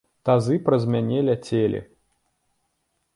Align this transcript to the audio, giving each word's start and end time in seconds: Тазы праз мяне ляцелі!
Тазы 0.27 0.55
праз 0.69 0.87
мяне 0.95 1.19
ляцелі! 1.27 1.79